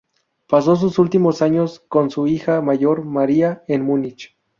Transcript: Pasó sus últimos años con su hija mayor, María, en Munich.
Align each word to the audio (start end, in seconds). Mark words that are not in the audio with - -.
Pasó 0.47 0.75
sus 0.75 0.97
últimos 0.97 1.43
años 1.43 1.85
con 1.87 2.09
su 2.09 2.25
hija 2.25 2.61
mayor, 2.63 3.05
María, 3.05 3.63
en 3.67 3.83
Munich. 3.83 4.35